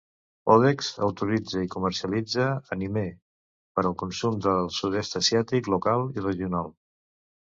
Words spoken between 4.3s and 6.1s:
del Sud-est asiàtic local